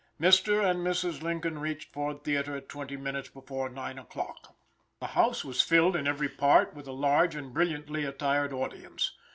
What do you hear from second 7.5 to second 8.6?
brilliantly attired